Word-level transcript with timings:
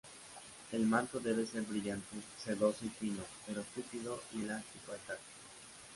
El 0.71 0.87
manto 0.87 1.19
debe 1.19 1.45
ser 1.45 1.61
brillante, 1.61 2.17
sedoso 2.43 2.83
y 2.83 2.89
fino, 2.89 3.21
pero 3.45 3.61
tupido 3.61 4.19
y 4.33 4.41
elástico 4.41 4.93
al 4.93 4.99
tacto. 5.01 5.21